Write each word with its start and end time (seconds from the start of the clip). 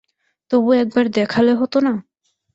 তবু 0.51 0.69
একবার 0.73 1.05
দেখালে 1.09 1.53
হত 1.53 1.73
না? 1.83 1.93